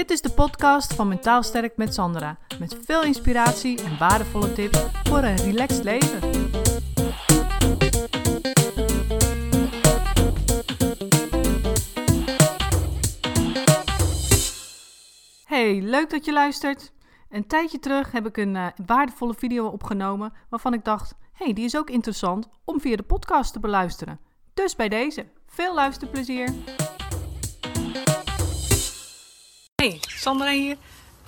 [0.00, 2.38] Dit is de podcast van Mentaal Sterk met Sandra.
[2.58, 6.20] Met veel inspiratie en waardevolle tips voor een relaxed leven.
[15.44, 16.92] Hey, leuk dat je luistert.
[17.30, 21.64] Een tijdje terug heb ik een uh, waardevolle video opgenomen waarvan ik dacht: hey, die
[21.64, 24.20] is ook interessant om via de podcast te beluisteren.
[24.54, 26.48] Dus bij deze, veel luisterplezier.
[29.80, 30.76] Hey, Sandra hier.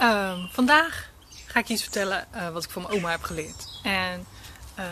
[0.00, 1.11] Uh, vandaag
[1.47, 3.80] ga ik je iets vertellen uh, wat ik van mijn oma heb geleerd.
[3.83, 4.27] En
[4.78, 4.84] uh,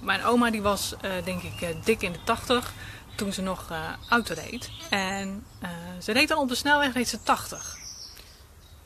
[0.00, 2.72] mijn oma die was uh, denk ik dik in de 80
[3.16, 3.72] toen ze nog
[4.08, 4.70] auto reed.
[4.90, 5.46] En
[6.00, 7.78] ze reed dan op de snelweg reed ze 80.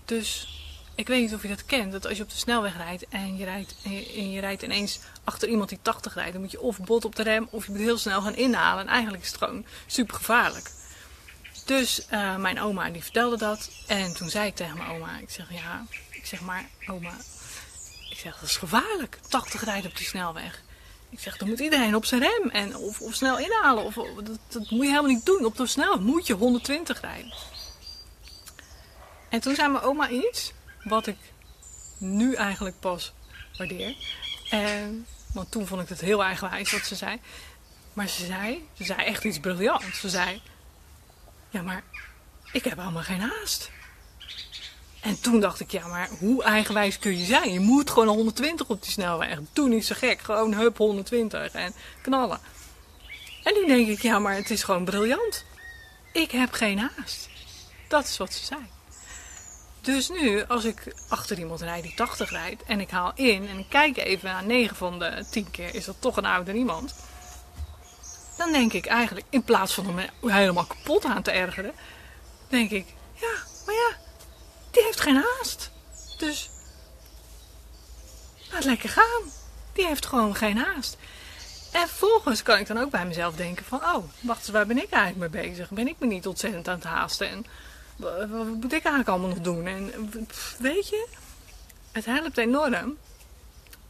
[0.04, 0.48] Dus
[0.94, 3.36] ik weet niet of je dat kent, dat als je op de snelweg rijdt en
[3.36, 6.60] je rijdt, je, en je rijdt ineens achter iemand die 80 rijdt, dan moet je
[6.60, 8.86] of bot op de rem of je moet heel snel gaan inhalen.
[8.86, 10.70] En eigenlijk is het gewoon super gevaarlijk.
[11.66, 13.70] Dus uh, mijn oma die vertelde dat.
[13.86, 17.12] En toen zei ik tegen mijn oma, ik zeg ja, ik zeg maar oma,
[18.10, 20.64] ik zeg dat is gevaarlijk, 80 rijden op die snelweg.
[21.10, 23.84] Ik zeg, dan moet iedereen op zijn rem en of, of snel inhalen.
[23.84, 25.44] Of, dat, dat moet je helemaal niet doen.
[25.44, 27.34] Op de snelweg moet je 120 rijden.
[29.28, 30.52] En toen zei mijn oma iets
[30.84, 31.16] wat ik
[31.98, 33.12] nu eigenlijk pas
[33.56, 33.96] waardeer.
[34.50, 37.20] En, want toen vond ik het heel eigenwijs wat ze zei.
[37.92, 40.00] Maar ze zei, ze zei echt iets briljants.
[40.00, 40.42] Ze zei,
[41.56, 41.82] ja maar
[42.52, 43.70] ik heb allemaal geen haast.
[45.00, 47.52] En toen dacht ik, ja maar hoe eigenwijs kun je zijn?
[47.52, 49.38] Je moet gewoon 120 op die snelweg.
[49.52, 52.40] Toen niet zo gek, gewoon hup 120 en knallen.
[53.42, 55.44] En nu denk ik, ja maar het is gewoon briljant.
[56.12, 57.28] Ik heb geen haast.
[57.88, 58.60] Dat is wat ze zei.
[59.80, 63.58] Dus nu, als ik achter iemand rijd die 80 rijdt en ik haal in en
[63.58, 66.94] ik kijk even naar 9 van de 10 keer, is dat toch een ouder iemand.
[68.46, 71.72] Dan denk ik eigenlijk, in plaats van hem helemaal kapot aan te ergeren,
[72.48, 73.32] denk ik, ja,
[73.66, 73.96] maar ja,
[74.70, 75.70] die heeft geen haast.
[76.18, 76.50] Dus
[78.52, 79.22] laat lekker gaan.
[79.72, 80.96] Die heeft gewoon geen haast.
[81.72, 84.82] En vervolgens kan ik dan ook bij mezelf denken van, oh, wacht eens, waar ben
[84.82, 85.70] ik eigenlijk mee bezig?
[85.70, 87.28] Ben ik me niet ontzettend aan het haasten?
[87.28, 87.46] En
[87.96, 89.66] wat moet ik eigenlijk allemaal nog doen?
[89.66, 90.10] En
[90.58, 91.08] weet je,
[91.92, 92.96] het helpt enorm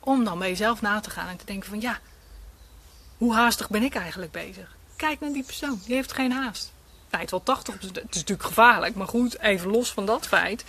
[0.00, 2.00] om dan bij jezelf na te gaan en te denken van ja,
[3.18, 4.76] hoe haastig ben ik eigenlijk bezig?
[4.96, 6.72] Kijk naar die persoon, die heeft geen haast.
[7.10, 10.64] Rijdt wel 80, het is natuurlijk gevaarlijk, maar goed, even los van dat feit,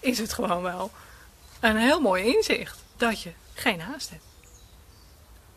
[0.00, 0.90] is het gewoon wel
[1.60, 4.24] een heel mooi inzicht dat je geen haast hebt.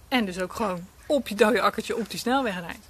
[0.08, 2.88] En dus ook gewoon op je dode akkertje op die snelweg rijdt.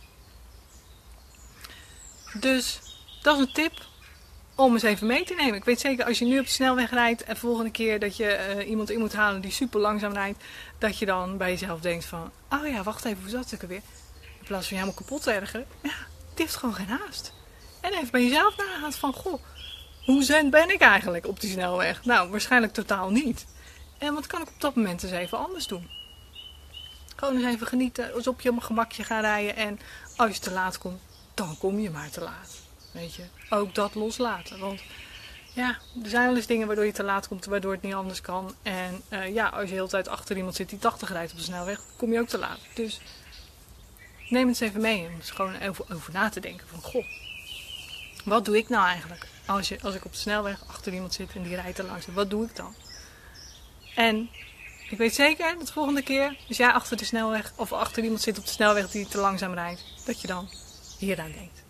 [2.34, 2.80] Dus
[3.22, 3.86] dat is een tip
[4.56, 5.54] om eens even mee te nemen.
[5.54, 8.56] Ik weet zeker, als je nu op de snelweg rijdt en volgende keer dat je
[8.56, 10.44] uh, iemand in moet halen die super langzaam rijdt,
[10.78, 13.68] dat je dan bij jezelf denkt van, oh ja, wacht even, hoe zat ik er
[13.68, 13.82] weer?
[14.40, 15.68] In plaats van je helemaal kapot te ergeren.
[15.82, 15.96] Ja,
[16.34, 17.34] die heeft gewoon geen haast.
[17.82, 19.42] En even bij jezelf nagaan van, goh,
[20.06, 22.06] hoe zen ben ik eigenlijk op die snelweg?
[22.06, 23.46] Nou, waarschijnlijk totaal niet.
[23.98, 25.90] En wat kan ik op dat moment eens even anders doen?
[27.16, 29.80] Gewoon eens even genieten, als op je gemakje gaan rijden en
[30.16, 31.02] als je te laat komt,
[31.34, 32.65] dan kom je maar te laat.
[32.96, 34.60] Weet je, ook dat loslaten.
[34.60, 34.82] Want
[35.54, 38.22] ja, er zijn wel eens dingen waardoor je te laat komt, waardoor het niet anders
[38.22, 38.56] kan.
[38.64, 41.38] En uh, ja, als je de hele tijd achter iemand zit die 80 rijdt op
[41.38, 42.60] de snelweg, kom je ook te laat.
[42.74, 43.00] Dus
[44.30, 45.08] neem het eens even mee.
[45.08, 47.06] Om gewoon over, over na te denken van, goh,
[48.26, 49.28] wat doe ik nou eigenlijk?
[49.46, 52.14] Als, je, als ik op de snelweg achter iemand zit en die rijdt te langzaam,
[52.14, 52.76] wat doe ik dan?
[53.96, 54.30] En
[54.90, 58.22] ik weet zeker dat de volgende keer, als jij achter de snelweg of achter iemand
[58.22, 60.50] zit op de snelweg die te langzaam rijdt, dat je dan
[60.98, 61.64] hieraan denkt.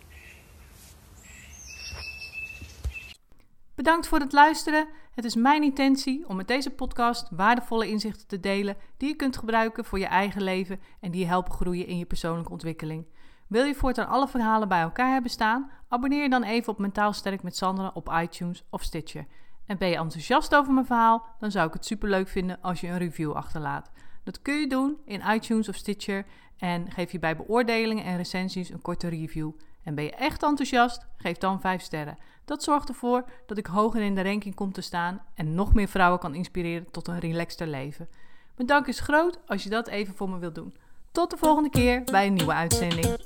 [3.75, 4.87] Bedankt voor het luisteren.
[5.11, 9.37] Het is mijn intentie om met deze podcast waardevolle inzichten te delen die je kunt
[9.37, 13.05] gebruiken voor je eigen leven en die je helpen groeien in je persoonlijke ontwikkeling.
[13.47, 15.71] Wil je voortaan alle verhalen bij elkaar hebben staan?
[15.87, 19.25] Abonneer je dan even op Mentaal Sterk met Sandra op iTunes of Stitcher.
[19.65, 21.25] En ben je enthousiast over mijn verhaal?
[21.39, 23.91] Dan zou ik het superleuk vinden als je een review achterlaat.
[24.23, 26.25] Dat kun je doen in iTunes of Stitcher
[26.57, 29.51] en geef je bij beoordelingen en recensies een korte review.
[29.83, 31.05] En ben je echt enthousiast?
[31.17, 32.17] Geef dan 5 sterren.
[32.45, 35.87] Dat zorgt ervoor dat ik hoger in de ranking kom te staan en nog meer
[35.87, 38.09] vrouwen kan inspireren tot een relaxter leven.
[38.55, 40.75] Mijn dank is groot als je dat even voor me wilt doen.
[41.11, 43.17] Tot de volgende keer bij een nieuwe uitzending.